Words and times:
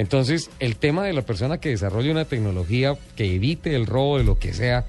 Entonces, 0.00 0.50
el 0.60 0.76
tema 0.76 1.04
de 1.04 1.12
la 1.12 1.20
persona 1.20 1.58
que 1.58 1.68
desarrolle 1.68 2.10
una 2.10 2.24
tecnología 2.24 2.96
que 3.16 3.34
evite 3.34 3.74
el 3.76 3.84
robo 3.84 4.16
de 4.16 4.24
lo 4.24 4.38
que 4.38 4.54
sea, 4.54 4.86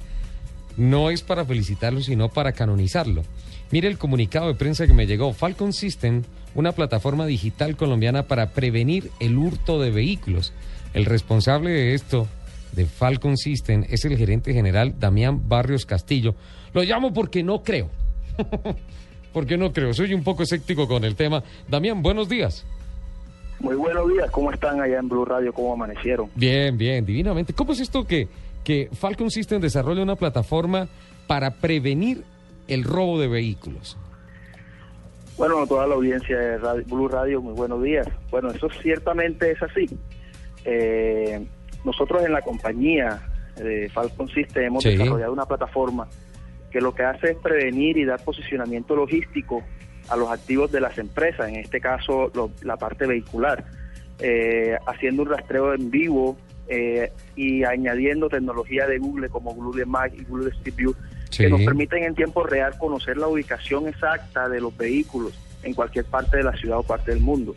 no 0.77 1.09
es 1.09 1.21
para 1.21 1.43
felicitarlo, 1.43 1.99
sino 1.99 2.29
para 2.29 2.53
canonizarlo. 2.53 3.23
Mire 3.71 3.89
el 3.89 3.97
comunicado 3.97 4.47
de 4.47 4.55
prensa 4.55 4.87
que 4.87 4.93
me 4.93 5.07
llegó. 5.07 5.33
Falcon 5.33 5.73
System, 5.73 6.23
una 6.55 6.71
plataforma 6.71 7.25
digital 7.25 7.75
colombiana 7.75 8.23
para 8.23 8.51
prevenir 8.51 9.11
el 9.19 9.37
hurto 9.37 9.81
de 9.81 9.91
vehículos. 9.91 10.53
El 10.93 11.03
responsable 11.03 11.71
de 11.71 11.93
esto, 11.93 12.25
de 12.71 12.85
Falcon 12.85 13.35
System, 13.35 13.83
es 13.89 14.05
el 14.05 14.17
gerente 14.17 14.53
general 14.53 14.95
Damián 14.97 15.49
Barrios 15.49 15.85
Castillo. 15.85 16.35
Lo 16.71 16.83
llamo 16.83 17.13
porque 17.13 17.43
no 17.43 17.63
creo. 17.63 17.89
porque 19.33 19.57
no 19.57 19.73
creo. 19.73 19.93
Soy 19.93 20.13
un 20.13 20.23
poco 20.23 20.43
escéptico 20.43 20.87
con 20.87 21.03
el 21.03 21.17
tema. 21.17 21.43
Damián, 21.67 22.01
buenos 22.01 22.29
días. 22.29 22.65
Muy 23.61 23.75
buenos 23.75 24.09
días. 24.09 24.31
¿Cómo 24.31 24.51
están 24.51 24.81
allá 24.81 24.97
en 24.97 25.07
Blue 25.07 25.23
Radio? 25.23 25.53
¿Cómo 25.53 25.73
amanecieron? 25.73 26.29
Bien, 26.35 26.77
bien, 26.77 27.05
divinamente. 27.05 27.53
¿Cómo 27.53 27.73
es 27.73 27.79
esto 27.79 28.05
que, 28.05 28.27
que 28.63 28.89
Falcon 28.91 29.29
System 29.29 29.61
desarrolla 29.61 30.01
una 30.01 30.15
plataforma 30.15 30.87
para 31.27 31.51
prevenir 31.51 32.23
el 32.67 32.83
robo 32.83 33.19
de 33.19 33.27
vehículos? 33.27 33.97
Bueno, 35.37 35.65
toda 35.67 35.85
la 35.85 35.95
audiencia 35.95 36.37
de 36.37 36.57
Blue 36.83 37.07
Radio, 37.07 37.41
muy 37.41 37.53
buenos 37.53 37.83
días. 37.83 38.07
Bueno, 38.31 38.49
eso 38.49 38.67
ciertamente 38.81 39.51
es 39.51 39.61
así. 39.61 39.87
Eh, 40.65 41.45
nosotros 41.85 42.23
en 42.23 42.33
la 42.33 42.41
compañía 42.41 43.21
de 43.57 43.89
Falcon 43.89 44.27
System 44.29 44.63
hemos 44.63 44.83
desarrollado 44.83 45.33
una 45.33 45.45
plataforma 45.45 46.07
que 46.71 46.81
lo 46.81 46.95
que 46.95 47.03
hace 47.03 47.31
es 47.31 47.37
prevenir 47.37 47.97
y 47.97 48.05
dar 48.05 48.23
posicionamiento 48.23 48.95
logístico 48.95 49.61
a 50.09 50.15
los 50.15 50.29
activos 50.29 50.71
de 50.71 50.81
las 50.81 50.97
empresas, 50.97 51.49
en 51.49 51.55
este 51.55 51.79
caso 51.79 52.31
la 52.63 52.77
parte 52.77 53.05
vehicular, 53.05 53.63
eh, 54.19 54.77
haciendo 54.85 55.23
un 55.23 55.29
rastreo 55.29 55.73
en 55.73 55.89
vivo 55.89 56.37
eh, 56.67 57.11
y 57.35 57.63
añadiendo 57.63 58.29
tecnología 58.29 58.87
de 58.87 58.97
Google 58.99 59.29
como 59.29 59.53
Google 59.53 59.85
Maps 59.85 60.13
y 60.15 60.23
Google 60.23 60.49
Street 60.51 60.75
View 60.75 60.95
que 61.37 61.49
nos 61.49 61.61
permiten 61.61 62.03
en 62.03 62.13
tiempo 62.13 62.43
real 62.43 62.77
conocer 62.77 63.17
la 63.17 63.27
ubicación 63.27 63.87
exacta 63.87 64.49
de 64.49 64.59
los 64.59 64.75
vehículos 64.75 65.33
en 65.63 65.73
cualquier 65.73 66.05
parte 66.05 66.37
de 66.37 66.43
la 66.43 66.53
ciudad 66.53 66.79
o 66.79 66.83
parte 66.83 67.11
del 67.11 67.21
mundo. 67.21 67.55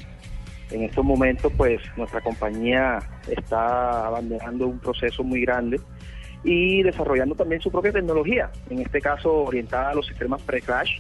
En 0.71 0.83
estos 0.83 1.05
momentos, 1.05 1.53
pues 1.57 1.81
nuestra 1.97 2.21
compañía 2.21 2.99
está 3.29 4.07
abandonando 4.07 4.67
un 4.67 4.79
proceso 4.79 5.23
muy 5.23 5.43
grande 5.43 5.81
y 6.43 6.83
desarrollando 6.83 7.35
también 7.35 7.61
su 7.61 7.71
propia 7.71 7.93
tecnología, 7.93 8.51
en 8.71 8.81
este 8.81 9.01
caso 9.01 9.33
orientada 9.33 9.91
a 9.91 9.95
los 9.95 10.07
sistemas 10.07 10.43
pre-crash, 10.43 10.99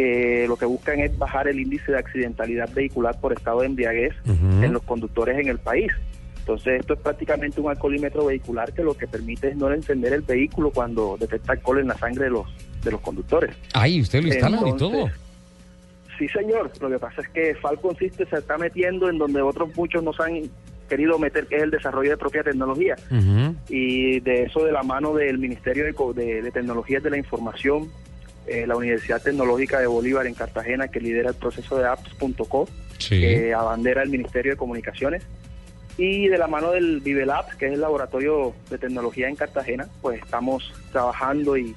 que 0.00 0.46
lo 0.48 0.56
que 0.56 0.64
buscan 0.64 1.00
es 1.00 1.16
bajar 1.18 1.46
el 1.48 1.60
índice 1.60 1.92
de 1.92 1.98
accidentalidad 1.98 2.72
vehicular 2.72 3.20
por 3.20 3.32
estado 3.32 3.60
de 3.60 3.66
embriaguez 3.66 4.14
en 4.26 4.72
los 4.72 4.82
conductores 4.82 5.38
en 5.38 5.48
el 5.48 5.58
país. 5.58 5.92
Entonces 6.38 6.80
esto 6.80 6.94
es 6.94 7.00
prácticamente 7.00 7.60
un 7.60 7.68
alcoholímetro 7.68 8.24
vehicular 8.24 8.72
que 8.72 8.82
lo 8.82 8.94
que 8.94 9.06
permite 9.06 9.48
es 9.48 9.56
no 9.56 9.70
encender 9.70 10.14
el 10.14 10.22
vehículo 10.22 10.70
cuando 10.70 11.16
detecta 11.20 11.52
alcohol 11.52 11.80
en 11.80 11.88
la 11.88 11.98
sangre 11.98 12.24
de 12.24 12.30
los 12.30 12.46
de 12.82 12.90
los 12.90 13.00
conductores. 13.02 13.54
Ahí 13.74 14.00
usted 14.00 14.22
lo 14.22 14.28
instala 14.28 14.60
y 14.66 14.76
todo. 14.76 15.10
Sí, 16.18 16.28
señor. 16.28 16.70
Lo 16.80 16.88
que 16.88 16.98
pasa 16.98 17.20
es 17.20 17.28
que 17.28 17.54
Falcon 17.56 17.96
System 17.96 18.26
se 18.28 18.36
está 18.36 18.56
metiendo 18.56 19.10
en 19.10 19.18
donde 19.18 19.42
otros 19.42 19.74
muchos 19.76 20.02
nos 20.02 20.18
han 20.18 20.50
querido 20.88 21.18
meter, 21.18 21.46
que 21.46 21.56
es 21.56 21.62
el 21.62 21.70
desarrollo 21.70 22.10
de 22.10 22.16
propia 22.16 22.42
tecnología. 22.42 22.96
Y 23.68 24.20
de 24.20 24.44
eso 24.44 24.64
de 24.64 24.72
la 24.72 24.82
mano 24.82 25.14
del 25.14 25.38
Ministerio 25.38 25.84
de, 25.84 26.42
de, 26.42 26.50
Tecnologías 26.50 27.02
de 27.02 27.10
la 27.10 27.18
Información, 27.18 27.90
eh, 28.50 28.66
la 28.66 28.74
Universidad 28.74 29.22
Tecnológica 29.22 29.78
de 29.78 29.86
Bolívar 29.86 30.26
en 30.26 30.34
Cartagena, 30.34 30.88
que 30.88 31.00
lidera 31.00 31.28
el 31.28 31.36
proceso 31.36 31.78
de 31.78 31.86
apps.co, 31.86 32.68
que 33.08 33.54
abandera 33.54 34.02
el 34.02 34.10
Ministerio 34.10 34.50
de 34.50 34.58
Comunicaciones. 34.58 35.22
Y 35.96 36.26
de 36.26 36.36
la 36.36 36.48
mano 36.48 36.72
del 36.72 36.98
Vivelab, 37.00 37.56
que 37.56 37.66
es 37.66 37.74
el 37.74 37.80
laboratorio 37.80 38.52
de 38.68 38.78
tecnología 38.78 39.28
en 39.28 39.36
Cartagena, 39.36 39.86
pues 40.02 40.20
estamos 40.20 40.72
trabajando 40.90 41.56
y 41.56 41.76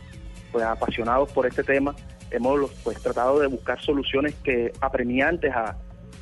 pues 0.52 0.66
apasionados 0.66 1.32
por 1.32 1.46
este 1.46 1.64
tema. 1.64 1.96
Hemos 2.32 2.72
pues 2.84 3.00
tratado 3.00 3.40
de 3.40 3.46
buscar 3.46 3.80
soluciones 3.80 4.34
que 4.44 4.74
apremiantes 4.82 5.54
a, 5.54 5.78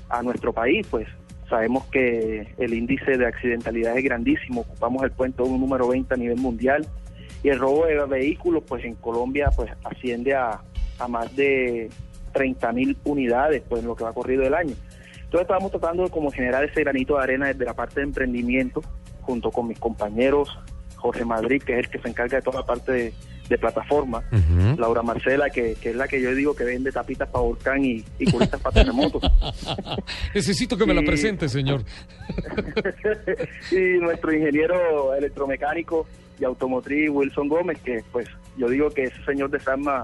a 0.10 0.22
nuestro 0.22 0.52
país, 0.52 0.86
pues. 0.92 1.08
Sabemos 1.50 1.86
que 1.86 2.54
el 2.58 2.74
índice 2.74 3.18
de 3.18 3.26
accidentalidad 3.26 3.98
es 3.98 4.04
grandísimo, 4.04 4.62
ocupamos 4.62 5.04
el 5.04 5.12
puesto 5.12 5.46
número 5.46 5.88
20 5.88 6.14
a 6.14 6.18
nivel 6.18 6.38
mundial 6.38 6.86
y 7.44 7.50
el 7.50 7.60
robo 7.60 7.86
de 7.86 7.96
vehículos 8.06 8.64
pues 8.68 8.84
en 8.86 8.96
Colombia 8.96 9.50
pues 9.56 9.72
asciende 9.84 10.36
a, 10.36 10.62
a 11.00 11.08
más 11.08 11.36
de 11.36 11.90
30 12.34 12.72
mil 12.74 12.98
unidades 13.04 13.64
pues 13.68 13.82
en 13.82 13.88
lo 13.88 13.96
que 13.96 14.04
va 14.04 14.14
corrido 14.14 14.44
el 14.44 14.54
año. 14.54 14.76
Entonces 15.16 15.42
estábamos 15.42 15.72
tratando 15.72 16.04
de 16.04 16.10
como 16.10 16.30
generar 16.30 16.64
ese 16.64 16.82
granito 16.82 17.16
de 17.16 17.24
arena 17.24 17.48
desde 17.48 17.66
la 17.66 17.74
parte 17.74 18.02
de 18.02 18.08
emprendimiento, 18.08 18.82
junto 19.22 19.50
con 19.50 19.68
mis 19.68 19.80
compañeros, 19.80 20.50
Jorge 20.98 21.24
Madrid, 21.24 21.62
que 21.64 21.74
es 21.74 21.80
el 21.80 21.90
que 21.90 22.00
se 22.00 22.10
encarga 22.10 22.38
de 22.38 22.44
toda 22.44 22.60
la 22.60 22.66
parte 22.66 22.92
de, 22.92 23.14
plataforma, 23.60 24.24
Laura 24.78 25.04
Marcela, 25.04 25.50
que, 25.50 25.76
es 25.82 25.96
la 25.98 26.08
que 26.08 26.22
yo 26.22 26.34
digo 26.34 26.56
que 26.56 26.64
vende 26.64 26.90
tapitas 26.90 27.28
para 27.28 27.44
volcán 27.44 27.84
y, 27.84 28.02
y 28.18 28.32
culitas 28.32 28.62
para 28.62 28.76
terremotos. 28.76 29.22
Necesito 30.34 30.78
que 30.78 30.86
me 30.86 30.94
la 30.94 31.02
presente, 31.02 31.50
señor. 31.50 31.84
y 33.72 34.00
nuestro 34.00 34.34
ingeniero 34.34 35.14
electromecánico 35.14 36.08
y 36.42 36.44
automotriz, 36.44 37.10
Wilson 37.10 37.48
Gómez, 37.48 37.80
que 37.82 38.04
pues 38.12 38.28
yo 38.58 38.68
digo 38.68 38.90
que 38.90 39.04
ese 39.04 39.24
señor 39.24 39.52
desarma 39.52 40.04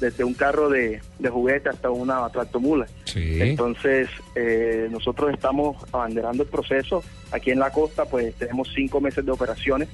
desde 0.00 0.24
un 0.24 0.34
carro 0.34 0.68
de, 0.68 1.00
de 1.18 1.28
juguete 1.28 1.68
hasta 1.68 1.90
una 1.90 2.28
tractomula. 2.30 2.86
Entonces, 3.14 4.08
eh, 4.34 4.88
nosotros 4.90 5.32
estamos 5.32 5.76
abanderando 5.92 6.42
el 6.42 6.48
proceso. 6.48 7.02
Aquí 7.30 7.50
en 7.50 7.58
la 7.58 7.70
costa, 7.70 8.04
pues 8.04 8.34
tenemos 8.34 8.70
cinco 8.74 9.00
meses 9.00 9.24
de 9.24 9.32
operaciones 9.32 9.88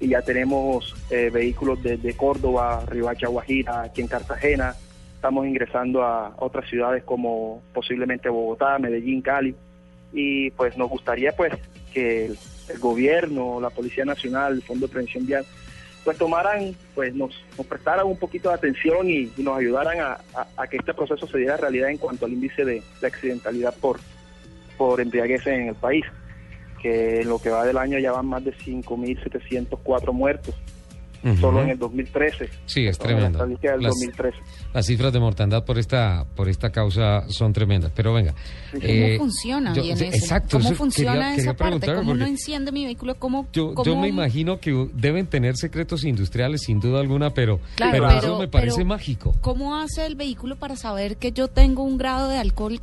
y 0.00 0.08
ya 0.08 0.22
tenemos 0.22 0.94
eh, 1.10 1.30
vehículos 1.32 1.82
desde 1.82 2.16
Córdoba, 2.16 2.84
Ribacha, 2.86 3.28
Guajira, 3.28 3.82
aquí 3.82 4.00
en 4.02 4.08
Cartagena. 4.08 4.74
Estamos 5.14 5.46
ingresando 5.46 6.02
a 6.02 6.32
otras 6.38 6.68
ciudades 6.68 7.02
como 7.04 7.62
posiblemente 7.74 8.28
Bogotá, 8.28 8.78
Medellín, 8.78 9.20
Cali. 9.20 9.54
Y 10.12 10.50
pues 10.52 10.76
nos 10.76 10.88
gustaría 10.88 11.32
pues 11.32 11.52
que 11.92 12.32
el, 12.72 12.78
gobierno, 12.78 13.60
la 13.60 13.70
Policía 13.70 14.04
Nacional, 14.04 14.54
el 14.54 14.62
Fondo 14.62 14.86
de 14.86 14.92
Prevención 14.92 15.26
Vial, 15.26 15.44
pues 16.04 16.16
tomaran, 16.16 16.74
pues 16.94 17.14
nos, 17.14 17.34
prestaran 17.68 18.06
un 18.06 18.16
poquito 18.16 18.48
de 18.48 18.54
atención 18.54 19.08
y, 19.08 19.32
nos 19.38 19.58
ayudaran 19.58 19.98
a, 20.00 20.66
que 20.66 20.78
este 20.78 20.94
proceso 20.94 21.26
se 21.26 21.38
diera 21.38 21.56
realidad 21.56 21.90
en 21.90 21.98
cuanto 21.98 22.26
al 22.26 22.32
índice 22.32 22.64
de, 22.64 22.82
accidentalidad 23.02 23.74
por, 23.74 24.00
por 24.78 25.00
embriaguez 25.00 25.46
en 25.46 25.68
el 25.68 25.74
país, 25.74 26.04
que 26.80 27.20
en 27.20 27.28
lo 27.28 27.38
que 27.38 27.50
va 27.50 27.64
del 27.64 27.76
año 27.76 27.98
ya 27.98 28.12
van 28.12 28.26
más 28.26 28.44
de 28.44 28.54
5.704 28.54 30.12
muertos 30.12 30.54
solo 31.38 31.62
en 31.62 31.70
el 31.70 31.78
2013. 31.78 32.48
Sí, 32.66 32.86
es 32.86 32.98
tremendo. 32.98 33.46
las, 34.72 34.86
cifras 34.86 35.12
de 35.12 35.20
mortandad 35.20 35.64
por 35.64 35.78
esta 35.78 36.24
por 36.34 36.48
esta 36.48 36.70
causa 36.70 37.28
son 37.28 37.52
tremendas. 37.52 37.92
Pero 37.94 38.14
venga. 38.14 38.34
¿Cómo 38.72 38.84
eh, 38.84 39.16
funciona 39.18 39.74
Exacto. 39.76 40.58
¿Cómo 40.58 40.72
funciona 40.72 41.34
esa 41.34 41.54
parte? 41.54 41.94
¿Cómo 41.94 42.14
no 42.14 42.26
enciende 42.26 42.72
mi 42.72 42.84
vehículo? 42.84 43.16
¿Cómo, 43.16 43.46
yo, 43.52 43.74
yo 43.84 43.96
me 43.96 44.08
imagino 44.08 44.60
que 44.60 44.88
deben 44.94 45.26
tener 45.26 45.56
secretos 45.56 46.04
industriales 46.04 46.62
sin 46.62 46.80
duda 46.80 47.00
alguna, 47.00 47.30
pero, 47.30 47.60
pero, 47.76 48.10
eso 48.10 48.38
me 48.38 48.48
parece 48.48 48.84
mágico. 48.84 49.34
¿Cómo 49.40 49.76
hace 49.76 50.06
el 50.06 50.14
vehículo 50.14 50.56
para 50.56 50.76
saber 50.76 51.16
que 51.16 51.32
yo 51.32 51.48
tengo 51.48 51.82
un 51.82 51.98
grado 51.98 52.28
de 52.28 52.38
alcohol 52.38 52.80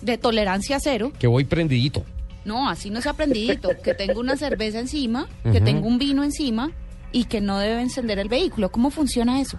de 0.00 0.18
tolerancia 0.18 0.78
cero? 0.80 1.12
Que 1.18 1.26
voy 1.26 1.44
prendidito. 1.44 2.04
No, 2.44 2.68
así 2.68 2.90
no 2.90 3.00
se 3.00 3.08
ha 3.08 3.14
prendidito. 3.14 3.70
que 3.82 3.94
tengo 3.94 4.20
una 4.20 4.36
cerveza 4.36 4.78
encima, 4.78 5.28
que 5.50 5.60
tengo 5.60 5.86
un 5.86 5.98
vino 5.98 6.24
encima 6.24 6.72
y 7.14 7.26
que 7.26 7.40
no 7.40 7.60
debe 7.60 7.80
encender 7.80 8.18
el 8.18 8.28
vehículo. 8.28 8.70
¿Cómo 8.70 8.90
funciona 8.90 9.40
eso? 9.40 9.56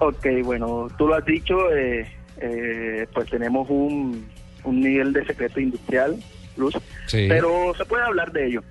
Ok, 0.00 0.26
bueno, 0.42 0.88
tú 0.98 1.06
lo 1.06 1.14
has 1.14 1.24
dicho, 1.24 1.70
eh, 1.72 2.04
eh, 2.38 3.06
pues 3.14 3.30
tenemos 3.30 3.70
un, 3.70 4.26
un, 4.64 4.80
nivel 4.80 5.12
de 5.12 5.24
secreto 5.24 5.60
industrial, 5.60 6.16
Luz, 6.56 6.76
pero 7.10 7.72
se 7.76 7.84
puede 7.84 8.02
hablar 8.02 8.32
de 8.32 8.48
ello. 8.48 8.62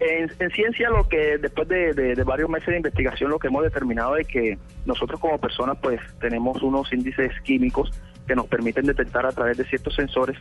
En, 0.00 0.50
ciencia 0.50 0.90
lo 0.90 1.08
que 1.08 1.38
después 1.38 1.68
de, 1.68 2.14
varios 2.24 2.50
meses 2.50 2.68
de 2.68 2.76
investigación 2.76 3.30
lo 3.30 3.38
que 3.38 3.46
hemos 3.46 3.62
determinado 3.62 4.16
es 4.16 4.26
que 4.26 4.58
nosotros 4.84 5.20
como 5.20 5.38
personas 5.38 5.76
pues 5.80 6.00
tenemos 6.20 6.60
unos 6.62 6.92
índices 6.92 7.32
químicos 7.42 7.92
que 8.26 8.34
nos 8.34 8.46
permiten 8.46 8.86
detectar 8.86 9.26
a 9.26 9.32
través 9.32 9.56
de 9.58 9.64
ciertos 9.64 9.94
sensores 9.94 10.36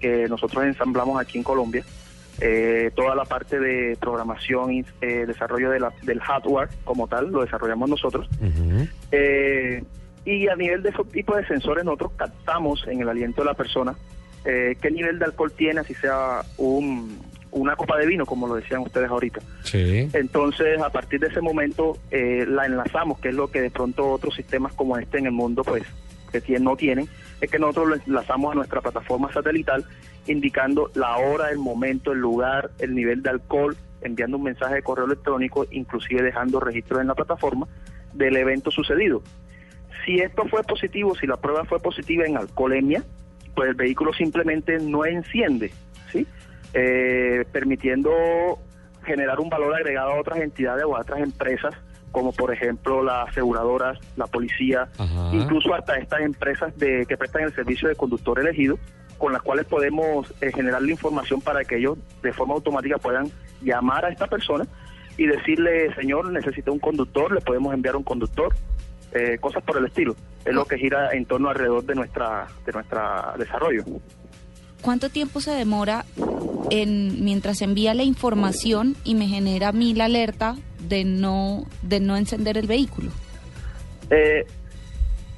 que 0.00 0.28
nosotros 0.28 0.64
ensamblamos 0.64 1.20
aquí 1.20 1.38
en 1.38 1.44
Colombia 1.44 1.84
eh, 2.40 2.90
toda 2.94 3.14
la 3.14 3.24
parte 3.24 3.58
de 3.58 3.96
programación 4.00 4.72
y 4.72 4.84
eh, 5.00 5.24
desarrollo 5.26 5.70
de 5.70 5.80
la, 5.80 5.92
del 6.02 6.20
hardware 6.20 6.68
como 6.84 7.08
tal 7.08 7.30
lo 7.30 7.42
desarrollamos 7.42 7.90
nosotros. 7.90 8.28
Eh, 9.10 9.82
y 10.24 10.48
a 10.48 10.54
nivel 10.56 10.82
de 10.82 10.90
ese 10.90 11.02
tipo 11.12 11.36
de 11.36 11.46
sensores 11.46 11.84
nosotros 11.84 12.12
captamos 12.16 12.86
en 12.86 13.00
el 13.00 13.08
aliento 13.08 13.42
de 13.42 13.46
la 13.46 13.54
persona 13.54 13.96
qué 14.44 14.90
nivel 14.90 15.18
de 15.18 15.26
alcohol 15.26 15.52
tiene, 15.52 15.80
así 15.80 15.92
sea 15.92 16.40
un, 16.56 17.18
una 17.50 17.76
copa 17.76 17.98
de 17.98 18.06
vino, 18.06 18.24
como 18.24 18.46
lo 18.46 18.54
decían 18.54 18.80
ustedes 18.80 19.10
ahorita. 19.10 19.40
Entonces, 20.14 20.80
a 20.80 20.88
partir 20.88 21.20
de 21.20 21.26
ese 21.26 21.42
momento, 21.42 21.98
la 22.10 22.64
enlazamos, 22.64 23.18
que 23.18 23.28
es 23.28 23.34
lo 23.34 23.50
que 23.50 23.60
de 23.60 23.70
pronto 23.70 24.10
otros 24.10 24.34
sistemas 24.34 24.72
como 24.72 24.96
este 24.96 25.18
en 25.18 25.26
el 25.26 25.32
mundo, 25.32 25.64
pues, 25.64 25.82
que 26.30 26.58
no 26.60 26.76
tienen, 26.76 27.08
es 27.40 27.50
que 27.50 27.58
nosotros 27.58 27.88
lo 27.88 27.94
enlazamos 27.94 28.52
a 28.52 28.54
nuestra 28.54 28.80
plataforma 28.80 29.32
satelital 29.32 29.84
indicando 30.26 30.90
la 30.94 31.16
hora, 31.16 31.50
el 31.50 31.58
momento, 31.58 32.12
el 32.12 32.18
lugar, 32.18 32.70
el 32.78 32.94
nivel 32.94 33.22
de 33.22 33.30
alcohol, 33.30 33.76
enviando 34.00 34.36
un 34.36 34.44
mensaje 34.44 34.76
de 34.76 34.82
correo 34.82 35.06
electrónico, 35.06 35.66
inclusive 35.70 36.22
dejando 36.22 36.60
registro 36.60 37.00
en 37.00 37.08
la 37.08 37.14
plataforma 37.14 37.66
del 38.12 38.36
evento 38.36 38.70
sucedido. 38.70 39.22
Si 40.04 40.18
esto 40.20 40.44
fue 40.48 40.62
positivo, 40.62 41.14
si 41.16 41.26
la 41.26 41.36
prueba 41.36 41.64
fue 41.64 41.80
positiva 41.80 42.24
en 42.24 42.36
alcoholemia, 42.36 43.02
pues 43.54 43.70
el 43.70 43.74
vehículo 43.74 44.12
simplemente 44.12 44.78
no 44.78 45.04
enciende, 45.04 45.72
¿sí? 46.12 46.26
Eh, 46.74 47.44
permitiendo 47.50 48.10
generar 49.04 49.40
un 49.40 49.48
valor 49.48 49.74
agregado 49.74 50.12
a 50.12 50.20
otras 50.20 50.38
entidades 50.40 50.84
o 50.84 50.96
a 50.96 51.00
otras 51.00 51.20
empresas, 51.20 51.74
como 52.12 52.32
por 52.32 52.52
ejemplo 52.52 53.02
las 53.02 53.28
aseguradoras, 53.28 53.98
la 54.16 54.26
policía, 54.26 54.88
incluso 55.32 55.74
hasta 55.74 55.96
estas 55.96 56.20
empresas 56.20 56.76
de, 56.76 57.06
que 57.06 57.16
prestan 57.16 57.42
el 57.42 57.54
servicio 57.54 57.88
de 57.88 57.94
conductor 57.94 58.38
elegido, 58.38 58.78
con 59.18 59.32
las 59.32 59.42
cuales 59.42 59.66
podemos 59.66 60.32
eh, 60.40 60.52
generar 60.52 60.80
la 60.82 60.90
información 60.90 61.40
para 61.40 61.64
que 61.64 61.76
ellos 61.76 61.98
de 62.22 62.32
forma 62.32 62.54
automática 62.54 62.98
puedan 62.98 63.30
llamar 63.60 64.04
a 64.04 64.10
esta 64.10 64.26
persona 64.26 64.64
y 65.16 65.26
decirle, 65.26 65.92
señor, 65.96 66.30
necesita 66.30 66.70
un 66.70 66.78
conductor, 66.78 67.32
le 67.34 67.40
podemos 67.40 67.74
enviar 67.74 67.96
un 67.96 68.04
conductor, 68.04 68.54
eh, 69.12 69.38
cosas 69.40 69.62
por 69.64 69.76
el 69.76 69.86
estilo. 69.86 70.14
Es 70.44 70.54
lo 70.54 70.64
que 70.64 70.78
gira 70.78 71.10
en 71.12 71.26
torno 71.26 71.48
alrededor 71.48 71.84
de 71.84 71.94
nuestra 71.94 72.46
de 72.64 72.72
nuestra 72.72 73.34
desarrollo. 73.36 73.84
¿Cuánto 74.80 75.10
tiempo 75.10 75.40
se 75.40 75.50
demora 75.50 76.04
en 76.70 77.24
mientras 77.24 77.62
envía 77.62 77.94
la 77.94 78.04
información 78.04 78.96
y 79.02 79.16
me 79.16 79.26
genera 79.26 79.68
a 79.68 79.72
mí 79.72 79.92
la 79.94 80.04
alerta 80.04 80.56
de 80.88 81.04
no 81.04 81.64
de 81.82 82.00
no 82.00 82.16
encender 82.16 82.56
el 82.58 82.66
vehículo? 82.66 83.10
Eh, 84.10 84.46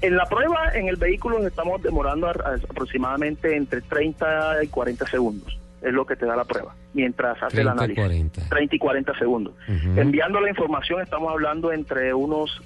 en 0.02 0.17
la 0.17 0.25
prueba 0.26 0.73
en 0.75 0.88
el 0.88 0.97
vehículo 0.97 1.38
nos 1.38 1.49
estamos 1.49 1.82
demorando 1.82 2.29
aproximadamente 2.29 3.55
entre 3.56 3.82
30 3.82 4.64
y 4.64 4.69
40 4.69 5.06
segundos. 5.06 5.58
Es 5.82 5.93
lo 5.93 6.05
que 6.05 6.14
te 6.14 6.26
da 6.26 6.37
la 6.37 6.44
prueba, 6.44 6.75
mientras 6.93 7.43
hace 7.43 7.62
el 7.62 7.69
análisis. 7.69 7.97
40. 7.97 8.49
30 8.49 8.76
y 8.76 8.79
40 8.79 9.19
segundos. 9.19 9.55
Enviando 9.97 10.41
la 10.41 10.50
información 10.50 11.00
estamos 11.00 11.31
hablando 11.32 11.73
entre 11.73 12.12
unos 12.12 12.61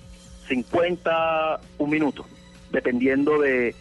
50, 0.49 1.61
un 1.79 1.91
minuto, 1.91 2.27
dependiendo 2.73 3.41
de 3.41 3.75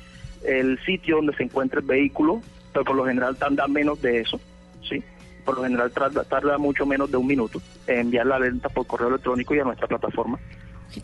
el 0.43 0.79
sitio 0.85 1.17
donde 1.17 1.35
se 1.35 1.43
encuentra 1.43 1.79
el 1.79 1.85
vehículo, 1.85 2.41
pero 2.71 2.85
por 2.85 2.95
lo 2.95 3.05
general 3.05 3.35
tarda 3.37 3.67
menos 3.67 4.01
de 4.01 4.21
eso, 4.21 4.39
¿sí? 4.87 5.03
Por 5.45 5.57
lo 5.57 5.63
general 5.63 5.91
tarda, 5.91 6.57
mucho 6.57 6.85
menos 6.85 7.11
de 7.11 7.17
un 7.17 7.27
minuto 7.27 7.61
en 7.87 7.99
enviar 7.99 8.25
la 8.25 8.37
alerta 8.37 8.69
por 8.69 8.87
correo 8.87 9.09
electrónico 9.09 9.53
y 9.55 9.59
a 9.59 9.63
nuestra 9.63 9.87
plataforma. 9.87 10.39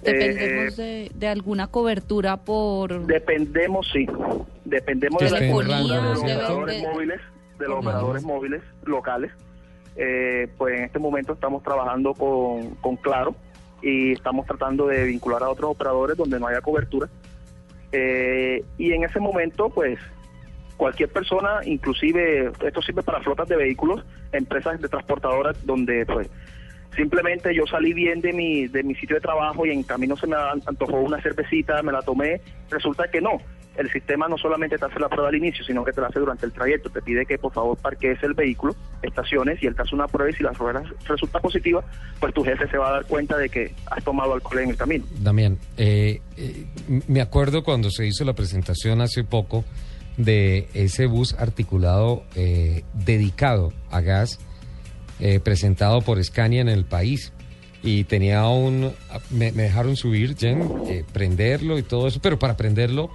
¿Dependemos 0.03 0.79
eh, 0.79 1.09
de, 1.13 1.27
alguna 1.27 1.67
cobertura 1.67 2.37
por...? 2.37 3.05
Dependemos, 3.05 3.89
sí. 3.91 4.07
Dependemos 4.65 5.19
de, 5.19 5.29
los 5.29 6.19
operadores 6.19 6.83
móviles, 6.83 7.21
de 7.57 7.67
los 7.67 7.79
operadores 7.79 8.23
móviles 8.23 8.61
locales. 8.85 9.31
Eh, 9.95 10.47
pues 10.57 10.77
en 10.77 10.85
este 10.85 10.99
momento 10.99 11.33
estamos 11.33 11.63
trabajando 11.63 12.13
con, 12.13 12.75
con 12.75 12.95
Claro, 12.97 13.35
y 13.81 14.13
estamos 14.13 14.45
tratando 14.45 14.87
de 14.87 15.05
vincular 15.05 15.43
a 15.43 15.49
otros 15.49 15.71
operadores 15.71 16.17
donde 16.17 16.39
no 16.39 16.47
haya 16.47 16.61
cobertura. 16.61 17.09
Eh, 17.91 18.63
y 18.77 18.93
en 18.93 19.03
ese 19.03 19.19
momento, 19.19 19.69
pues, 19.69 19.99
cualquier 20.79 21.09
persona, 21.09 21.59
inclusive, 21.65 22.51
esto 22.65 22.81
sirve 22.81 23.03
para 23.03 23.19
flotas 23.19 23.49
de 23.49 23.57
vehículos, 23.57 24.05
empresas 24.31 24.79
de 24.79 24.87
transportadoras 24.87 25.65
donde, 25.65 26.05
pues, 26.05 26.29
simplemente 26.95 27.53
yo 27.53 27.67
salí 27.67 27.93
bien 27.93 28.21
de 28.21 28.31
mi, 28.31 28.65
de 28.67 28.81
mi 28.81 28.95
sitio 28.95 29.17
de 29.17 29.21
trabajo 29.21 29.65
y 29.65 29.71
en 29.71 29.83
camino 29.83 30.15
se 30.15 30.25
me 30.25 30.37
antojó 30.65 31.01
una 31.01 31.21
cervecita, 31.21 31.83
me 31.83 31.91
la 31.91 32.01
tomé, 32.01 32.39
resulta 32.69 33.09
que 33.11 33.19
no, 33.19 33.39
el 33.75 33.91
sistema 33.91 34.29
no 34.29 34.37
solamente 34.37 34.77
te 34.77 34.85
hace 34.85 34.99
la 35.01 35.09
prueba 35.09 35.27
al 35.27 35.35
inicio, 35.35 35.65
sino 35.65 35.83
que 35.83 35.91
te 35.91 35.99
la 35.99 36.07
hace 36.07 36.19
durante 36.19 36.45
el 36.45 36.53
trayecto. 36.53 36.89
Te 36.89 37.01
pide 37.01 37.25
que 37.25 37.37
por 37.37 37.53
favor 37.53 37.77
parques 37.77 38.21
el 38.23 38.33
vehículo, 38.33 38.73
estaciones 39.01 39.61
y 39.61 39.67
él 39.67 39.75
te 39.75 39.81
hace 39.81 39.95
una 39.95 40.07
prueba 40.07 40.31
y 40.31 40.33
si 40.33 40.43
la 40.43 40.51
prueba 40.51 40.81
resulta 41.05 41.39
positiva, 41.41 41.83
pues 42.21 42.33
tu 42.33 42.41
jefe 42.43 42.69
se 42.69 42.77
va 42.77 42.87
a 42.87 42.91
dar 42.93 43.05
cuenta 43.05 43.37
de 43.37 43.49
que 43.49 43.73
has 43.91 44.03
tomado 44.03 44.33
alcohol 44.33 44.59
en 44.59 44.69
el 44.69 44.77
camino. 44.77 45.05
Damián, 45.19 45.57
eh, 45.77 46.21
eh, 46.37 46.65
me 47.07 47.19
acuerdo 47.19 47.65
cuando 47.65 47.91
se 47.91 48.07
hizo 48.07 48.23
la 48.23 48.33
presentación 48.33 49.01
hace 49.01 49.25
poco 49.25 49.65
de 50.19 50.67
ese 50.75 51.07
bus 51.07 51.33
articulado 51.33 52.23
eh, 52.35 52.83
dedicado 52.93 53.73
a 53.89 54.01
gas 54.01 54.39
presentado 55.43 55.99
por 55.99 56.23
Scania 56.23 56.61
en 56.61 56.69
el 56.69 56.85
país 56.85 57.33
y 57.83 58.05
tenía 58.05 58.47
un 58.47 58.93
me, 59.29 59.51
dejaron 59.51 59.97
subir 59.97 60.37
Jen 60.37 60.63
prenderlo 61.11 61.77
y 61.77 61.83
todo 61.83 62.07
eso 62.07 62.21
pero 62.21 62.39
para 62.39 62.55
prenderlo 62.55 63.09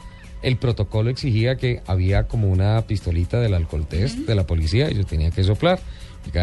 el 0.45 0.59
protocolo 0.59 1.11
exigía 1.11 1.57
que 1.57 1.83
había 1.87 2.25
como 2.29 2.51
una 2.51 2.83
pistolita 2.83 3.41
del 3.41 3.55
alcohol 3.55 3.87
test 3.87 4.19
de 4.19 4.35
la 4.35 4.47
policía 4.47 4.91
y 4.91 4.95
yo 4.95 5.05
tenía 5.05 5.31
que 5.31 5.43
soplar. 5.43 5.81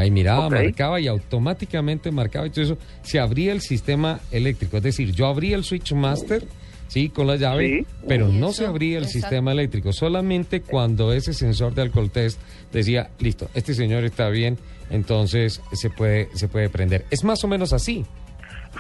Y 0.06 0.12
miraba, 0.12 0.50
marcaba 0.50 1.00
y 1.00 1.08
automáticamente 1.08 2.12
marcaba 2.12 2.48
y 2.48 2.50
todo 2.50 2.64
eso. 2.64 2.78
Se 3.04 3.20
abría 3.20 3.52
el 3.52 3.62
sistema 3.62 4.20
eléctrico. 4.32 4.78
Es 4.78 4.84
decir, 4.84 5.12
yo 5.12 5.28
abría 5.28 5.56
el 5.56 5.64
switch 5.64 5.94
master, 5.94 6.44
sí, 6.92 7.08
con 7.08 7.26
la 7.26 7.38
llave, 7.38 7.86
pero 8.06 8.28
no 8.28 8.52
se 8.52 8.66
abría 8.66 8.98
el 8.98 9.06
sistema 9.06 9.54
eléctrico. 9.54 9.94
Solamente 9.94 10.62
cuando 10.62 11.14
ese 11.14 11.34
sensor 11.34 11.74
de 11.74 11.84
alcohol 11.84 12.12
test 12.12 12.42
decía, 12.74 13.10
listo, 13.20 13.50
este 13.54 13.74
señor 13.74 14.04
está 14.04 14.28
bien, 14.28 14.58
entonces 14.90 15.62
se 15.72 15.90
puede, 15.90 16.28
se 16.36 16.50
puede 16.50 16.68
prender. 16.68 17.06
Es 17.10 17.24
más 17.24 17.42
o 17.46 17.48
menos 17.48 17.72
así. 17.72 18.06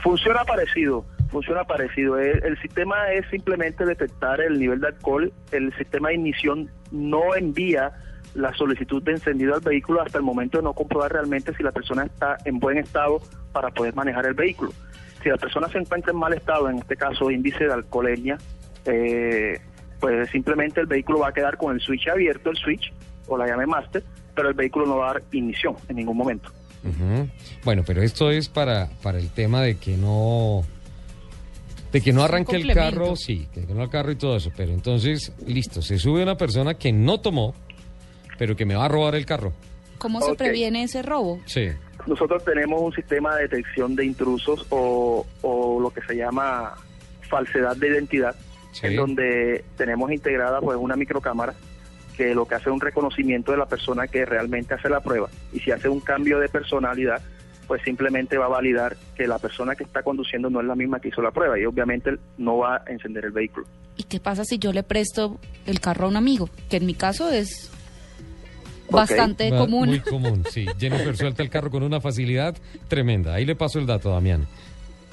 Funciona 0.03 0.43
parecido, 0.43 1.05
funciona 1.29 1.63
parecido. 1.63 2.19
El, 2.19 2.59
sistema 2.61 3.13
es 3.13 3.25
simplemente 3.29 3.85
detectar 3.85 4.41
el 4.41 4.59
nivel 4.59 4.81
de 4.81 4.87
alcohol. 4.87 5.31
El 5.53 5.73
sistema 5.77 6.09
de 6.09 6.15
ignición 6.15 6.69
no 6.91 7.33
envía 7.33 7.93
la 8.33 8.53
solicitud 8.55 9.01
de 9.03 9.13
encendido 9.13 9.55
al 9.55 9.61
vehículo 9.61 10.01
hasta 10.01 10.17
el 10.17 10.23
momento 10.25 10.57
de 10.57 10.65
no 10.65 10.73
comprobar 10.73 11.13
realmente 11.13 11.53
si 11.55 11.63
la 11.63 11.71
persona 11.71 12.03
está 12.03 12.37
en 12.43 12.59
buen 12.59 12.77
estado 12.77 13.21
para 13.53 13.69
poder 13.69 13.95
manejar 13.95 14.25
el 14.25 14.33
vehículo. 14.33 14.73
Si 15.23 15.29
la 15.29 15.37
persona 15.37 15.67
se 15.69 15.77
encuentra 15.77 16.11
en 16.11 16.17
mal 16.17 16.33
estado, 16.33 16.69
en 16.69 16.77
este 16.79 16.95
caso 16.95 17.29
índice 17.29 17.65
de 17.65 17.73
alcoholemia, 17.73 18.37
eh, 18.85 19.59
pues 19.99 20.29
simplemente 20.31 20.81
el 20.81 20.87
vehículo 20.87 21.19
va 21.19 21.29
a 21.29 21.33
quedar 21.33 21.57
con 21.57 21.75
el 21.75 21.81
switch 21.81 22.07
abierto, 22.07 22.49
el 22.49 22.57
switch 22.57 22.91
o 23.27 23.37
la 23.37 23.45
llave 23.45 23.67
master, 23.67 24.03
pero 24.35 24.49
el 24.49 24.55
vehículo 24.55 24.85
no 24.85 24.97
va 24.97 25.11
a 25.11 25.13
dar 25.13 25.23
ignición 25.31 25.75
en 25.87 25.95
ningún 25.97 26.17
momento. 26.17 26.49
Bueno, 27.63 27.83
pero 27.85 28.01
esto 28.01 28.31
es 28.31 28.49
para, 28.49 28.89
para 29.03 29.19
el 29.19 29.29
tema 29.29 29.61
de 29.61 29.77
que 29.77 29.95
no 29.97 30.63
de 31.91 32.01
que 32.01 32.13
no 32.13 32.23
arranque 32.23 32.55
el 32.55 32.73
carro, 32.73 33.15
sí, 33.15 33.47
que 33.53 33.61
no 33.61 33.83
el 33.83 33.89
carro 33.89 34.11
y 34.11 34.15
todo 34.15 34.37
eso, 34.37 34.51
pero 34.55 34.73
entonces, 34.73 35.33
listo, 35.45 35.81
se 35.81 35.99
sube 35.99 36.23
una 36.23 36.37
persona 36.37 36.75
que 36.75 36.91
no 36.91 37.19
tomó, 37.19 37.53
pero 38.37 38.55
que 38.55 38.65
me 38.65 38.75
va 38.75 38.85
a 38.85 38.87
robar 38.87 39.15
el 39.15 39.25
carro. 39.25 39.53
¿Cómo 39.97 40.21
se 40.21 40.33
previene 40.33 40.83
ese 40.83 41.03
robo? 41.03 41.39
Sí. 41.45 41.67
Nosotros 42.07 42.43
tenemos 42.43 42.81
un 42.81 42.93
sistema 42.93 43.35
de 43.35 43.43
detección 43.43 43.95
de 43.95 44.05
intrusos 44.05 44.65
o, 44.69 45.25
o 45.41 45.79
lo 45.79 45.89
que 45.91 46.01
se 46.01 46.15
llama 46.15 46.73
falsedad 47.29 47.75
de 47.77 47.87
identidad, 47.87 48.35
en 48.83 48.95
donde 48.95 49.63
tenemos 49.77 50.11
integrada 50.11 50.59
pues 50.59 50.77
una 50.79 50.95
microcámara 50.95 51.53
que 52.15 52.35
lo 52.35 52.45
que 52.45 52.55
hace 52.55 52.69
es 52.69 52.73
un 52.73 52.81
reconocimiento 52.81 53.51
de 53.51 53.57
la 53.57 53.65
persona 53.65 54.07
que 54.07 54.25
realmente 54.25 54.73
hace 54.73 54.89
la 54.89 54.99
prueba. 54.99 55.29
Y 55.53 55.59
si 55.59 55.71
hace 55.71 55.89
un 55.89 56.01
cambio 56.01 56.39
de 56.39 56.49
personalidad, 56.49 57.21
pues 57.67 57.81
simplemente 57.83 58.37
va 58.37 58.45
a 58.45 58.49
validar 58.49 58.97
que 59.15 59.27
la 59.27 59.39
persona 59.39 59.75
que 59.75 59.85
está 59.85 60.03
conduciendo 60.03 60.49
no 60.49 60.59
es 60.59 60.67
la 60.67 60.75
misma 60.75 60.99
que 60.99 61.07
hizo 61.07 61.21
la 61.21 61.31
prueba 61.31 61.57
y 61.57 61.65
obviamente 61.65 62.11
no 62.37 62.57
va 62.57 62.83
a 62.85 62.91
encender 62.91 63.25
el 63.25 63.31
vehículo. 63.31 63.65
¿Y 63.95 64.03
qué 64.03 64.19
pasa 64.19 64.43
si 64.43 64.59
yo 64.59 64.73
le 64.73 64.83
presto 64.83 65.39
el 65.65 65.79
carro 65.79 66.05
a 66.05 66.09
un 66.09 66.17
amigo? 66.17 66.49
Que 66.69 66.77
en 66.77 66.85
mi 66.85 66.95
caso 66.95 67.29
es 67.29 67.71
bastante 68.91 69.49
común. 69.49 69.89
Muy 69.89 69.99
común, 69.99 70.43
sí. 70.49 70.65
Jennifer 70.77 71.15
suelta 71.15 71.43
el 71.43 71.49
carro 71.49 71.69
con 71.71 71.83
una 71.83 71.99
facilidad 71.99 72.55
tremenda. 72.87 73.33
Ahí 73.33 73.45
le 73.45 73.55
paso 73.55 73.79
el 73.79 73.85
dato, 73.85 74.11
Damián. 74.11 74.47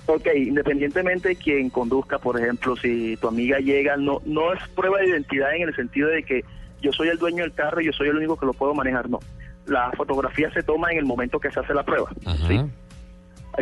Ok, 0.07 0.27
independientemente 0.35 1.29
de 1.29 1.37
quien 1.37 1.69
conduzca, 1.69 2.19
por 2.19 2.41
ejemplo, 2.41 2.77
si 2.77 3.17
tu 3.19 3.29
amiga 3.29 3.59
llega, 3.59 3.97
no, 3.97 4.23
no 4.25 4.55
es 4.55 4.69
prueba 4.71 4.99
de 5.01 5.09
identidad 5.09 5.55
en 5.55 5.69
el 5.69 5.77
sentido 5.77 6.09
de 6.09 6.23
que 6.23 6.45
yo 6.81 6.93
soy 6.93 7.09
el 7.09 7.19
dueño 7.19 7.43
del 7.43 7.53
carro 7.53 7.81
y 7.81 7.87
yo 7.87 7.93
soy 7.93 8.09
el 8.09 8.17
único 8.17 8.37
que 8.37 8.47
lo 8.47 8.55
puedo 8.55 8.73
manejar, 8.75 9.11
no. 9.11 9.19
La 9.67 9.91
fotografía 9.93 10.51
se 10.53 10.63
toma 10.63 10.91
en 10.93 10.99
el 10.99 11.05
momento 11.05 11.39
que 11.39 11.51
se 11.51 11.61
hace 11.61 11.75
la 11.75 11.83
prueba. 11.83 12.11
¿sí? 12.49 12.59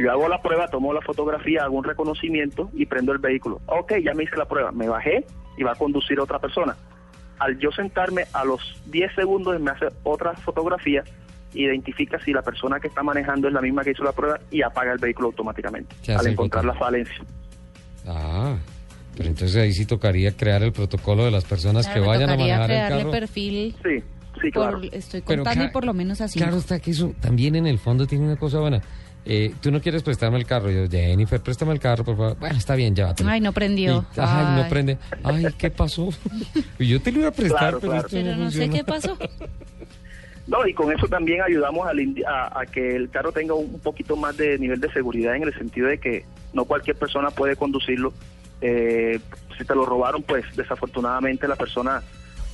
Yo 0.00 0.12
hago 0.12 0.28
la 0.28 0.40
prueba, 0.40 0.68
tomo 0.68 0.92
la 0.92 1.00
fotografía, 1.00 1.64
hago 1.64 1.78
un 1.78 1.84
reconocimiento 1.84 2.70
y 2.74 2.86
prendo 2.86 3.12
el 3.12 3.18
vehículo. 3.18 3.60
Ok, 3.66 3.94
ya 4.04 4.14
me 4.14 4.24
hice 4.24 4.36
la 4.36 4.44
prueba, 4.44 4.70
me 4.70 4.88
bajé 4.88 5.24
y 5.56 5.64
va 5.64 5.72
a 5.72 5.74
conducir 5.74 6.20
otra 6.20 6.38
persona. 6.38 6.76
Al 7.38 7.58
yo 7.58 7.70
sentarme, 7.70 8.24
a 8.32 8.44
los 8.44 8.60
10 8.86 9.14
segundos 9.14 9.60
me 9.60 9.70
hace 9.70 9.86
otra 10.02 10.34
fotografía, 10.34 11.04
identifica 11.54 12.18
si 12.24 12.32
la 12.32 12.42
persona 12.42 12.80
que 12.80 12.88
está 12.88 13.02
manejando 13.02 13.48
es 13.48 13.54
la 13.54 13.60
misma 13.60 13.82
que 13.82 13.90
hizo 13.90 14.04
la 14.04 14.12
prueba 14.12 14.40
y 14.50 14.62
apaga 14.62 14.92
el 14.92 14.98
vehículo 14.98 15.28
automáticamente 15.28 15.94
al 16.12 16.26
encontrar 16.26 16.64
la 16.64 16.74
falencia. 16.74 17.24
Ah, 18.06 18.56
pero 19.16 19.28
entonces 19.28 19.56
ahí 19.56 19.72
sí 19.72 19.86
tocaría 19.86 20.32
crear 20.36 20.62
el 20.62 20.72
protocolo 20.72 21.24
de 21.24 21.30
las 21.30 21.44
personas 21.44 21.88
que 21.88 22.00
vayan 22.00 22.30
a 22.30 22.36
manejar 22.36 22.70
el 22.70 22.88
carro. 22.88 23.10
perfil. 23.10 23.74
Sí, 23.82 24.02
sí, 24.40 24.50
claro. 24.50 24.80
estoy 24.92 25.22
contando 25.22 25.64
y 25.64 25.68
por 25.70 25.84
lo 25.84 25.94
menos 25.94 26.20
así. 26.20 26.38
Claro 26.38 26.58
está 26.58 26.78
que 26.78 26.90
eso 26.90 27.14
también 27.20 27.56
en 27.56 27.66
el 27.66 27.78
fondo 27.78 28.06
tiene 28.06 28.24
una 28.26 28.36
cosa 28.36 28.60
buena. 28.60 28.82
Eh, 29.28 29.52
tú 29.60 29.72
no 29.72 29.80
quieres 29.80 30.04
prestarme 30.04 30.38
el 30.38 30.46
carro. 30.46 30.70
Yo, 30.70 30.88
Jennifer, 30.88 31.40
préstame 31.40 31.72
el 31.72 31.80
carro, 31.80 32.04
por 32.04 32.16
favor. 32.16 32.36
Bueno, 32.38 32.56
está 32.56 32.76
bien, 32.76 32.94
llévatelo. 32.94 33.28
Ay, 33.28 33.40
no 33.40 33.52
prendió. 33.52 34.06
ay, 34.16 34.62
no 34.62 34.68
prende. 34.68 34.98
Ay, 35.24 35.46
¿qué 35.58 35.70
pasó? 35.70 36.10
y 36.78 36.86
yo 36.88 37.02
te 37.02 37.10
lo 37.10 37.20
iba 37.20 37.28
a 37.28 37.32
prestar, 37.32 37.78
pero, 37.80 38.36
no 38.36 38.50
sé 38.50 38.70
qué 38.70 38.84
pasó. 38.84 39.16
No, 40.46 40.64
y 40.64 40.74
con 40.74 40.92
eso 40.92 41.08
también 41.08 41.42
ayudamos 41.42 41.88
a, 41.88 42.60
a, 42.60 42.66
que 42.66 42.94
el 42.94 43.10
carro 43.10 43.32
tenga 43.32 43.54
un 43.54 43.80
poquito 43.80 44.14
más 44.14 44.36
de 44.36 44.56
nivel 44.60 44.80
de 44.80 44.88
seguridad 44.92 45.34
en 45.34 45.42
el 45.42 45.52
sentido 45.54 45.88
de 45.88 45.98
que 45.98 46.24
no 46.52 46.66
cualquier 46.66 46.94
persona 46.94 47.32
puede 47.32 47.56
conducirlo. 47.56 48.12
Eh, 48.60 49.18
si 49.58 49.64
te 49.64 49.74
lo 49.74 49.84
robaron, 49.84 50.22
pues 50.22 50.44
desafortunadamente 50.54 51.48
la 51.48 51.56
persona 51.56 52.00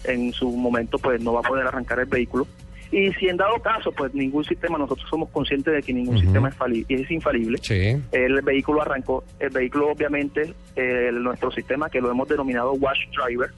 en 0.05 0.33
su 0.33 0.51
momento 0.51 0.99
pues 0.99 1.21
no 1.21 1.35
va 1.35 1.41
a 1.41 1.43
poder 1.43 1.67
arrancar 1.67 2.01
el 2.01 2.07
vehículo. 2.07 2.47
Y 2.93 3.11
si 3.15 3.27
en 3.27 3.39
dado 3.39 3.59
caso, 3.61 3.91
pues 3.91 4.15
ningún 4.15 4.45
sistema, 4.45 4.79
nosotros 4.79 5.09
somos 5.09 5.31
conscientes 5.31 5.75
de 5.75 5.83
que 5.83 5.93
ningún 5.93 6.21
sistema 6.21 6.49
es, 6.51 6.57
es 6.89 7.11
infalible. 7.11 7.59
El 8.13 8.43
vehículo 8.43 8.83
arrancó, 8.83 9.25
el 9.41 9.51
vehículo 9.51 9.91
obviamente, 9.91 10.55
nuestro 11.13 11.51
sistema 11.51 11.89
que 11.89 12.01
lo 12.01 12.11
hemos 12.11 12.29
denominado 12.29 12.75
Watch 12.75 13.01
Driver, 13.17 13.51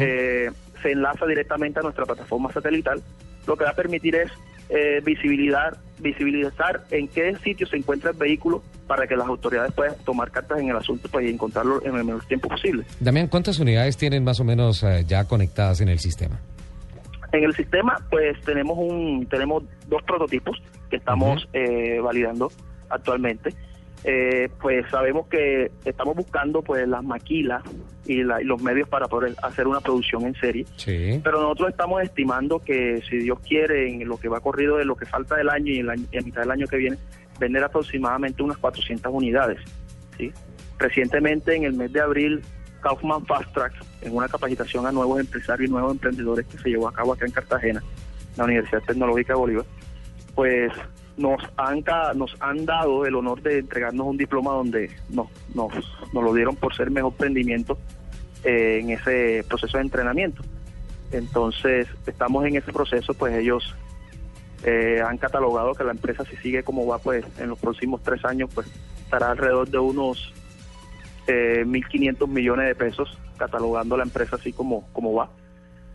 eh, 0.00 0.50
se 0.82 0.92
enlaza 0.92 1.26
directamente 1.26 1.80
a 1.80 1.82
nuestra 1.82 2.04
plataforma 2.04 2.52
satelital 2.52 3.02
lo 3.46 3.56
que 3.56 3.64
va 3.64 3.70
a 3.70 3.74
permitir 3.74 4.14
es 4.16 4.30
eh, 4.68 5.00
visibilizar, 5.04 5.76
visibilizar 5.98 6.84
en 6.90 7.08
qué 7.08 7.36
sitio 7.42 7.66
se 7.66 7.76
encuentra 7.76 8.10
el 8.10 8.16
vehículo 8.16 8.62
para 8.86 9.06
que 9.06 9.16
las 9.16 9.26
autoridades 9.26 9.72
puedan 9.72 9.94
tomar 10.04 10.30
cartas 10.30 10.58
en 10.60 10.68
el 10.68 10.76
asunto 10.76 11.08
pues, 11.10 11.26
y 11.26 11.30
encontrarlo 11.30 11.80
en 11.84 11.94
el 11.94 12.04
menor 12.04 12.24
tiempo 12.24 12.48
posible. 12.48 12.84
Damián, 13.00 13.28
¿cuántas 13.28 13.58
unidades 13.58 13.96
tienen 13.96 14.24
más 14.24 14.40
o 14.40 14.44
menos 14.44 14.82
eh, 14.82 15.04
ya 15.06 15.24
conectadas 15.24 15.80
en 15.80 15.88
el 15.88 15.98
sistema? 15.98 16.40
En 17.32 17.44
el 17.44 17.54
sistema, 17.54 17.96
pues 18.10 18.40
tenemos 18.42 18.76
un 18.78 19.26
tenemos 19.26 19.64
dos 19.88 20.02
prototipos 20.02 20.62
que 20.90 20.96
estamos 20.96 21.48
eh, 21.52 22.00
validando 22.02 22.50
actualmente. 22.88 23.54
Eh, 24.04 24.48
pues 24.60 24.88
sabemos 24.90 25.26
que 25.26 25.72
estamos 25.84 26.14
buscando 26.14 26.62
pues 26.62 26.86
las 26.86 27.02
maquilas 27.02 27.62
y, 28.04 28.22
los 28.22 28.62
medios 28.62 28.88
para 28.88 29.08
poder 29.08 29.34
hacer 29.42 29.66
una 29.66 29.80
producción 29.80 30.24
en 30.26 30.34
serie. 30.34 30.64
Pero 30.84 31.40
nosotros 31.40 31.70
estamos 31.70 32.02
estimando 32.02 32.60
que 32.60 33.02
si 33.08 33.18
Dios 33.18 33.40
quiere, 33.40 33.88
en 33.88 34.06
lo 34.06 34.16
que 34.16 34.28
va 34.28 34.40
corrido 34.40 34.76
de 34.76 34.84
lo 34.84 34.94
que 34.96 35.06
falta 35.06 35.36
del 35.36 35.48
año 35.48 35.72
y 35.72 35.78
en, 35.80 35.86
la, 35.86 35.94
mitad 35.96 36.42
del 36.42 36.50
año 36.50 36.66
que 36.66 36.76
viene, 36.76 36.98
vender 37.40 37.64
aproximadamente 37.64 38.42
unas 38.42 38.58
400 38.58 39.12
unidades. 39.12 39.58
¿sí? 40.16 40.32
Recientemente, 40.78 41.56
en 41.56 41.64
el 41.64 41.72
mes 41.72 41.92
de 41.92 42.00
abril, 42.00 42.42
Kaufman 42.86 43.26
Fast 43.26 43.52
Track, 43.52 43.72
en 44.02 44.14
una 44.14 44.28
capacitación 44.28 44.86
a 44.86 44.92
nuevos 44.92 45.18
empresarios 45.18 45.68
y 45.68 45.72
nuevos 45.72 45.90
emprendedores 45.90 46.46
que 46.46 46.56
se 46.56 46.68
llevó 46.68 46.86
a 46.86 46.92
cabo 46.92 47.14
acá 47.14 47.26
en 47.26 47.32
Cartagena, 47.32 47.82
la 48.36 48.44
Universidad 48.44 48.80
Tecnológica 48.82 49.32
de 49.32 49.38
Bolívar, 49.40 49.64
pues 50.36 50.72
nos 51.16 51.42
han, 51.56 51.82
nos 52.14 52.36
han 52.38 52.64
dado 52.64 53.04
el 53.04 53.16
honor 53.16 53.42
de 53.42 53.58
entregarnos 53.58 54.06
un 54.06 54.16
diploma 54.16 54.52
donde 54.52 54.94
nos, 55.08 55.26
nos, 55.52 55.72
nos 56.12 56.22
lo 56.22 56.32
dieron 56.32 56.54
por 56.54 56.76
ser 56.76 56.92
mejor 56.92 57.10
emprendimiento 57.10 57.76
eh, 58.44 58.78
en 58.80 58.90
ese 58.90 59.44
proceso 59.48 59.78
de 59.78 59.82
entrenamiento. 59.82 60.42
Entonces, 61.10 61.88
estamos 62.06 62.44
en 62.44 62.54
ese 62.54 62.72
proceso, 62.72 63.14
pues 63.14 63.34
ellos 63.34 63.74
eh, 64.62 65.02
han 65.04 65.18
catalogado 65.18 65.74
que 65.74 65.82
la 65.82 65.90
empresa 65.90 66.24
si 66.24 66.36
sigue 66.36 66.62
como 66.62 66.86
va, 66.86 66.98
pues 66.98 67.24
en 67.40 67.48
los 67.48 67.58
próximos 67.58 68.00
tres 68.04 68.24
años, 68.24 68.48
pues 68.54 68.68
estará 69.02 69.32
alrededor 69.32 69.68
de 69.68 69.78
unos 69.78 70.32
eh, 71.26 71.64
1.500 71.66 72.28
millones 72.28 72.68
de 72.68 72.74
pesos, 72.74 73.18
catalogando 73.36 73.96
la 73.96 74.04
empresa 74.04 74.36
así 74.36 74.52
como, 74.52 74.86
como 74.92 75.14
va 75.14 75.28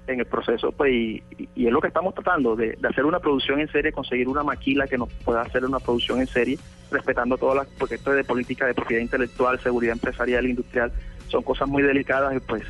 en 0.07 0.19
el 0.19 0.25
proceso, 0.25 0.71
pues, 0.71 0.91
y, 0.91 1.23
es 1.55 1.71
lo 1.71 1.79
que 1.79 1.87
estamos 1.87 2.13
tratando, 2.13 2.55
de, 2.55 2.77
hacer 2.89 3.05
una 3.05 3.19
producción 3.19 3.59
en 3.59 3.71
serie, 3.71 3.91
conseguir 3.91 4.27
una 4.27 4.43
maquila 4.43 4.87
que 4.87 4.97
nos 4.97 5.09
pueda 5.25 5.41
hacer 5.41 5.63
una 5.63 5.79
producción 5.79 6.19
en 6.19 6.27
serie, 6.27 6.57
respetando 6.91 7.37
todas 7.37 7.55
las, 7.55 7.67
porque 7.77 7.95
esto 7.95 8.11
de 8.11 8.23
política 8.23 8.65
de 8.65 8.73
propiedad 8.73 9.01
intelectual, 9.01 9.59
seguridad 9.59 9.93
empresarial, 9.93 10.45
industrial, 10.45 10.91
son 11.27 11.43
cosas 11.43 11.67
muy 11.67 11.81
delicadas 11.83 12.35
y 12.35 12.39
pues 12.39 12.63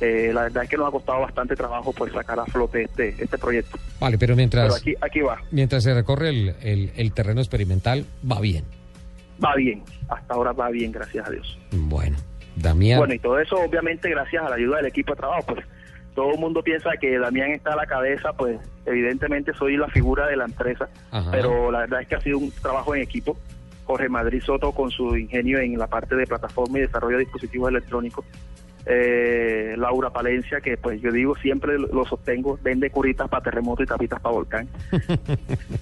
eh, 0.00 0.30
la 0.32 0.42
verdad 0.42 0.62
es 0.62 0.70
que 0.70 0.76
nos 0.76 0.88
ha 0.88 0.92
costado 0.92 1.20
bastante 1.20 1.56
trabajo 1.56 1.92
pues 1.92 2.12
sacar 2.12 2.38
a 2.38 2.46
flote 2.46 2.84
este, 2.84 3.16
este 3.18 3.38
proyecto. 3.38 3.76
Vale, 3.98 4.16
pero 4.16 4.36
mientras, 4.36 4.76
aquí, 4.76 4.94
aquí 5.00 5.20
va. 5.20 5.42
mientras 5.50 5.82
se 5.82 5.92
recorre 5.94 6.28
el, 6.28 6.92
el 6.94 7.12
terreno 7.12 7.40
experimental, 7.40 8.04
va 8.30 8.40
bien. 8.40 8.64
Va 9.44 9.54
bien, 9.54 9.82
hasta 10.08 10.34
ahora 10.34 10.52
va 10.52 10.70
bien, 10.70 10.92
gracias 10.92 11.26
a 11.26 11.30
Dios. 11.30 11.58
Bueno, 11.72 12.16
Damián. 12.56 12.98
Bueno, 12.98 13.14
y 13.14 13.18
todo 13.18 13.38
eso 13.38 13.56
obviamente 13.56 14.10
gracias 14.10 14.44
a 14.44 14.48
la 14.48 14.56
ayuda 14.56 14.78
del 14.78 14.86
equipo 14.86 15.12
de 15.12 15.18
trabajo, 15.18 15.42
pues 15.46 15.64
todo 16.14 16.32
el 16.32 16.40
mundo 16.40 16.62
piensa 16.62 16.90
que 17.00 17.16
Damián 17.18 17.52
está 17.52 17.74
a 17.74 17.76
la 17.76 17.86
cabeza, 17.86 18.32
pues 18.32 18.58
evidentemente 18.86 19.54
soy 19.54 19.76
la 19.76 19.86
figura 19.88 20.26
de 20.26 20.36
la 20.36 20.46
empresa, 20.46 20.88
pero 21.30 21.70
la 21.70 21.80
verdad 21.80 22.02
es 22.02 22.08
que 22.08 22.16
ha 22.16 22.20
sido 22.20 22.38
un 22.38 22.50
trabajo 22.50 22.94
en 22.94 23.02
equipo. 23.02 23.36
Jorge 23.84 24.08
Madrid 24.08 24.42
Soto 24.42 24.72
con 24.72 24.90
su 24.90 25.16
ingenio 25.16 25.60
en 25.60 25.78
la 25.78 25.86
parte 25.86 26.14
de 26.14 26.26
plataforma 26.26 26.78
y 26.78 26.82
desarrollo 26.82 27.16
de 27.16 27.24
dispositivos 27.24 27.70
electrónicos. 27.70 28.24
Eh, 28.90 29.74
Laura 29.76 30.08
Palencia, 30.08 30.62
que 30.62 30.78
pues 30.78 31.00
yo 31.02 31.12
digo 31.12 31.36
siempre 31.36 31.78
lo 31.78 32.06
sostengo, 32.06 32.58
vende 32.62 32.88
curitas 32.88 33.28
para 33.28 33.42
terremoto 33.42 33.82
y 33.82 33.86
tapitas 33.86 34.20
para 34.20 34.34
volcán. 34.34 34.68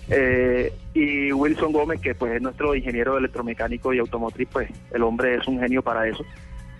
Eh, 0.09 0.73
y 0.95 1.33
Wilson 1.33 1.73
Gómez, 1.73 2.01
que 2.01 2.15
pues 2.15 2.37
es 2.37 2.41
nuestro 2.41 2.77
ingeniero 2.77 3.19
electromecánico 3.19 3.93
y 3.93 3.99
automotriz, 3.99 4.49
pues 4.53 4.71
el 4.93 5.03
hombre 5.03 5.35
es 5.35 5.47
un 5.49 5.59
genio 5.59 5.83
para 5.83 6.07
eso 6.07 6.25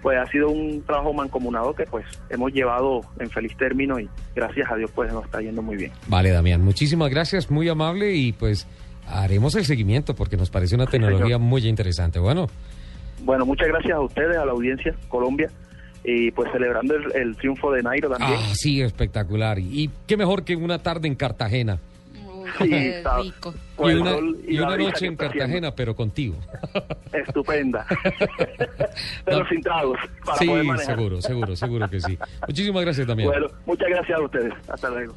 pues 0.03 0.19
ha 0.19 0.27
sido 0.31 0.51
un 0.51 0.83
trabajo 0.83 1.13
mancomunado 1.13 1.75
que 1.75 1.85
pues 1.85 2.05
hemos 2.31 2.53
llevado 2.53 3.01
en 3.19 3.29
feliz 3.29 3.57
término 3.57 3.99
y 3.99 4.09
gracias 4.37 4.71
a 4.71 4.77
Dios 4.77 4.89
pues 4.95 5.13
nos 5.13 5.25
está 5.25 5.41
yendo 5.41 5.63
muy 5.63 5.77
bien. 5.77 5.91
Vale, 6.07 6.31
Damián, 6.31 6.63
muchísimas 6.63 7.11
gracias, 7.11 7.51
muy 7.51 7.69
amable 7.69 8.15
y 8.15 8.33
pues 8.33 8.69
haremos 9.09 9.57
el 9.57 9.65
seguimiento 9.65 10.15
porque 10.15 10.37
nos 10.37 10.49
parece 10.49 10.77
una 10.77 10.87
tecnología 10.87 11.39
muy 11.39 11.67
interesante. 11.67 12.21
Bueno. 12.21 12.47
Bueno, 13.25 13.45
muchas 13.45 13.67
gracias 13.67 13.95
a 13.95 14.01
ustedes, 14.01 14.37
a 14.37 14.45
la 14.45 14.53
audiencia 14.53 14.95
Colombia 15.09 15.51
y 16.09 16.31
pues 16.31 16.51
celebrando 16.53 16.95
el, 16.95 17.37
triunfo 17.37 17.73
de 17.73 17.83
Nairo 17.83 18.09
también. 18.09 18.39
Ah, 18.41 18.55
sí, 18.55 18.81
espectacular. 18.81 19.59
Y 19.59 19.91
qué 20.07 20.17
mejor 20.17 20.45
que 20.45 20.55
una 20.55 20.79
tarde 20.79 21.09
en 21.09 21.17
Cartagena. 21.17 21.81
Sí, 22.59 22.73
está 22.73 23.19
rico. 23.21 23.53
Y 23.81 23.95
una, 23.95 24.17
y 24.47 24.59
una 24.61 24.77
noche 24.77 25.07
en 25.07 25.17
Cartagena, 25.17 25.75
pero 25.75 25.97
contigo. 25.97 26.37
Estupenda. 27.13 27.85
pero 29.25 29.49
sin 29.49 29.61
tragos. 29.61 29.99
sí, 30.39 30.47
seguro, 30.85 31.21
seguro, 31.21 31.57
seguro 31.57 31.91
que 31.91 32.01
sí. 32.01 32.17
Muchísimas 32.47 32.85
gracias 32.85 33.05
también. 33.05 33.29
Bueno, 33.29 33.49
muchas 33.67 33.89
gracias 33.89 34.17
a 34.17 34.23
ustedes. 34.23 34.55
Hasta 34.69 34.89
luego. 34.91 35.17